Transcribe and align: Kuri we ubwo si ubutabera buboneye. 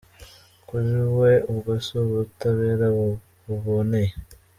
Kuri 0.67 0.95
we 1.19 1.31
ubwo 1.51 1.71
si 1.85 1.93
ubutabera 2.03 2.87
buboneye. 3.45 4.11